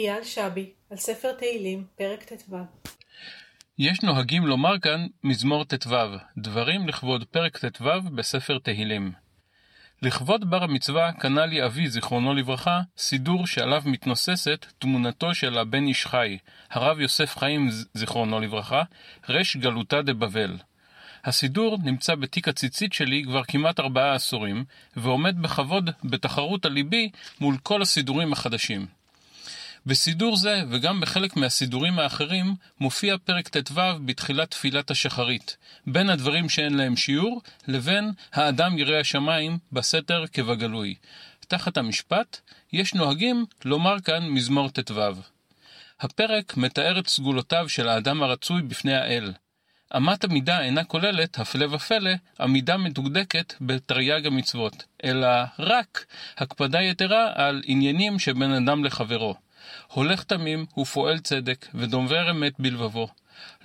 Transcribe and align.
אייל 0.00 0.24
שבי, 0.24 0.70
על 0.90 0.96
ספר 0.96 1.32
תהילים, 1.32 1.84
פרק 1.96 2.22
ט"ו. 2.22 2.56
יש 3.78 4.02
נוהגים 4.02 4.46
לומר 4.46 4.78
כאן 4.78 5.06
מזמור 5.24 5.64
ט"ו, 5.64 5.96
דברים 6.38 6.88
לכבוד 6.88 7.24
פרק 7.24 7.58
ט"ו 7.58 7.84
בספר 8.14 8.58
תהילים. 8.58 9.12
לכבוד 10.02 10.50
בר 10.50 10.64
המצווה 10.64 11.12
קנה 11.12 11.46
לי 11.46 11.64
אבי, 11.64 11.88
זיכרונו 11.88 12.34
לברכה, 12.34 12.80
סידור 12.98 13.46
שעליו 13.46 13.82
מתנוססת 13.86 14.66
תמונתו 14.78 15.34
של 15.34 15.58
הבן 15.58 15.86
איש 15.86 16.06
חי, 16.06 16.38
הרב 16.70 17.00
יוסף 17.00 17.38
חיים, 17.38 17.68
זיכרונו 17.94 18.40
לברכה, 18.40 18.82
רש 19.28 19.56
גלותא 19.56 20.02
דבבל. 20.02 20.56
הסידור 21.24 21.78
נמצא 21.84 22.14
בתיק 22.14 22.48
הציצית 22.48 22.92
שלי 22.92 23.22
כבר 23.24 23.42
כמעט 23.44 23.80
ארבעה 23.80 24.14
עשורים, 24.14 24.64
ועומד 24.96 25.42
בכבוד 25.42 25.90
בתחרות 26.04 26.66
על 26.66 26.72
ליבי 26.72 27.10
מול 27.40 27.56
כל 27.62 27.82
הסידורים 27.82 28.32
החדשים. 28.32 28.99
בסידור 29.86 30.36
זה, 30.36 30.62
וגם 30.70 31.00
בחלק 31.00 31.36
מהסידורים 31.36 31.98
האחרים, 31.98 32.54
מופיע 32.80 33.16
פרק 33.24 33.48
ט"ו 33.48 33.80
בתחילת 34.04 34.50
תפילת 34.50 34.90
השחרית, 34.90 35.56
בין 35.86 36.10
הדברים 36.10 36.48
שאין 36.48 36.76
להם 36.76 36.96
שיעור, 36.96 37.42
לבין 37.68 38.12
האדם 38.32 38.78
ירא 38.78 38.96
השמיים 38.96 39.58
בסתר 39.72 40.24
כבגלוי. 40.32 40.94
תחת 41.48 41.76
המשפט, 41.76 42.40
יש 42.72 42.94
נוהגים 42.94 43.44
לומר 43.64 44.00
כאן 44.00 44.28
מזמור 44.28 44.70
ט"ו. 44.70 45.00
הפרק 46.00 46.56
מתאר 46.56 46.98
את 46.98 47.08
סגולותיו 47.08 47.68
של 47.68 47.88
האדם 47.88 48.22
הרצוי 48.22 48.62
בפני 48.62 48.94
האל. 48.94 49.32
אמת 49.96 50.24
המידה 50.24 50.60
אינה 50.60 50.84
כוללת, 50.84 51.38
הפלא 51.38 51.74
ופלא, 51.74 52.10
עמידה 52.40 52.76
מדוקדקת 52.76 53.54
בתרי"ג 53.60 54.26
המצוות, 54.26 54.84
אלא 55.04 55.28
רק 55.58 56.06
הקפדה 56.38 56.82
יתרה 56.82 57.32
על 57.34 57.62
עניינים 57.64 58.18
שבין 58.18 58.52
אדם 58.52 58.84
לחברו. 58.84 59.34
הולך 59.86 60.24
תמים 60.24 60.66
ופועל 60.78 61.18
צדק, 61.18 61.66
ודובר 61.74 62.30
אמת 62.30 62.52
בלבבו. 62.58 63.08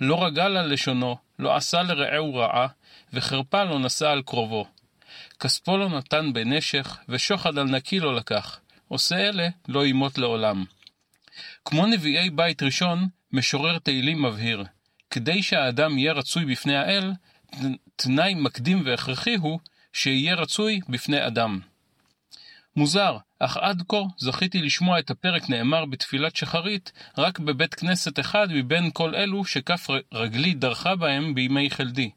לא 0.00 0.24
רגל 0.24 0.56
על 0.56 0.72
לשונו, 0.72 1.16
לא 1.38 1.56
עשה 1.56 1.82
לרעהו 1.82 2.34
רעה, 2.34 2.66
וחרפה 3.12 3.64
לא 3.64 3.78
נשא 3.78 4.08
על 4.08 4.22
קרובו. 4.22 4.66
כספו 5.40 5.76
לא 5.76 5.88
נתן 5.88 6.32
בנשך, 6.32 6.98
ושוחד 7.08 7.58
על 7.58 7.66
נקי 7.66 8.00
לא 8.00 8.14
לקח. 8.14 8.60
עושה 8.88 9.16
אלה 9.16 9.48
לא 9.68 9.86
ימות 9.86 10.18
לעולם. 10.18 10.64
כמו 11.64 11.86
נביאי 11.86 12.30
בית 12.30 12.62
ראשון, 12.62 13.08
משורר 13.32 13.78
תהילים 13.78 14.22
מבהיר, 14.22 14.64
כדי 15.10 15.42
שהאדם 15.42 15.98
יהיה 15.98 16.12
רצוי 16.12 16.44
בפני 16.44 16.76
האל, 16.76 17.12
תנאי 17.96 18.34
מקדים 18.34 18.82
והכרחי 18.84 19.34
הוא 19.34 19.60
שיהיה 19.92 20.34
רצוי 20.34 20.80
בפני 20.88 21.26
אדם. 21.26 21.60
מוזר, 22.76 23.16
אך 23.38 23.56
עד 23.56 23.82
כה 23.88 24.02
זכיתי 24.18 24.62
לשמוע 24.62 24.98
את 24.98 25.10
הפרק 25.10 25.50
נאמר 25.50 25.84
בתפילת 25.84 26.36
שחרית 26.36 26.92
רק 27.18 27.38
בבית 27.38 27.74
כנסת 27.74 28.20
אחד 28.20 28.48
מבין 28.50 28.90
כל 28.92 29.14
אלו 29.14 29.44
שכף 29.44 29.86
רגלי 30.12 30.54
דרכה 30.54 30.96
בהם 30.96 31.34
בימי 31.34 31.70
חלדי. 31.70 32.10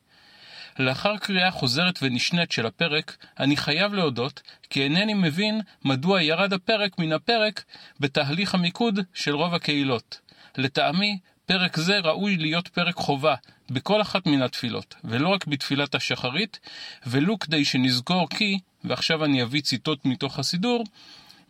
לאחר 0.80 1.17
קריאה 1.17 1.52
חוזרת 1.52 1.99
ונשנית 2.02 2.52
של 2.52 2.65
הפרק, 2.65 3.17
אני 3.39 3.57
חייב 3.57 3.93
להודות 3.93 4.41
כי 4.69 4.83
אינני 4.83 5.13
מבין 5.13 5.61
מדוע 5.85 6.21
ירד 6.21 6.53
הפרק 6.53 6.99
מן 6.99 7.13
הפרק 7.13 7.63
בתהליך 7.99 8.55
המיקוד 8.55 8.99
של 9.13 9.35
רוב 9.35 9.53
הקהילות. 9.53 10.19
לטעמי, 10.57 11.19
פרק 11.45 11.77
זה 11.77 11.99
ראוי 11.99 12.37
להיות 12.37 12.67
פרק 12.67 12.95
חובה 12.95 13.35
בכל 13.69 14.02
אחת 14.02 14.25
מן 14.25 14.41
התפילות, 14.41 14.95
ולא 15.03 15.30
רק 15.30 15.47
בתפילת 15.47 15.95
השחרית, 15.95 16.59
ולו 17.05 17.39
כדי 17.39 17.65
שנזכור 17.65 18.30
כי, 18.30 18.59
ועכשיו 18.83 19.25
אני 19.25 19.44
אביא 19.44 19.61
ציטוט 19.61 20.05
מתוך 20.05 20.39
הסידור, 20.39 20.83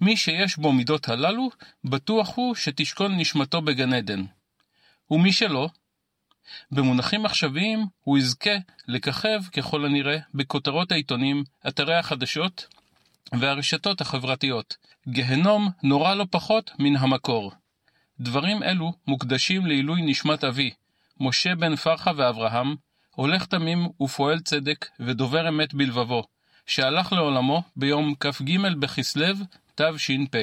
מי 0.01 0.17
שיש 0.17 0.57
בו 0.57 0.71
מידות 0.71 1.09
הללו, 1.09 1.49
בטוח 1.83 2.35
הוא 2.35 2.55
שתשכון 2.55 3.17
נשמתו 3.17 3.61
בגן 3.61 3.93
עדן. 3.93 4.23
ומי 5.11 5.33
שלא, 5.33 5.69
במונחים 6.71 7.25
עכשוויים 7.25 7.85
הוא 8.03 8.17
יזכה 8.17 8.55
לככב 8.87 9.43
ככל 9.55 9.85
הנראה 9.85 10.17
בכותרות 10.33 10.91
העיתונים, 10.91 11.43
אתרי 11.67 11.95
החדשות 11.95 12.67
והרשתות 13.33 14.01
החברתיות. 14.01 14.77
גהנום 15.09 15.69
נורא 15.83 16.15
לא 16.15 16.25
פחות 16.31 16.71
מן 16.79 16.95
המקור. 16.95 17.51
דברים 18.19 18.63
אלו 18.63 18.93
מוקדשים 19.07 19.65
לעילוי 19.65 20.01
נשמת 20.01 20.43
אבי, 20.43 20.71
משה 21.19 21.55
בן 21.55 21.75
פרחה 21.75 22.11
ואברהם, 22.17 22.75
הולך 23.15 23.45
תמים 23.45 23.89
ופועל 24.01 24.39
צדק 24.39 24.85
ודובר 24.99 25.49
אמת 25.49 25.73
בלבבו, 25.73 26.23
שהלך 26.69 27.13
לעולמו 27.13 27.63
ביום 27.75 28.13
כ"ג 28.19 28.57
בכסלו 28.79 29.25
תש"פ. 29.75 30.35